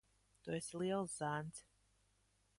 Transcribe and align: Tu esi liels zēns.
Tu 0.47 0.53
esi 0.59 0.81
liels 0.83 1.13
zēns. 1.21 1.61